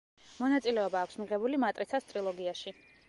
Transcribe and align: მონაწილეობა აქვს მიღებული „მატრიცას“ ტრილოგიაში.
მონაწილეობა 0.43 1.03
აქვს 1.07 1.19
მიღებული 1.23 1.59
„მატრიცას“ 1.65 2.09
ტრილოგიაში. 2.13 2.75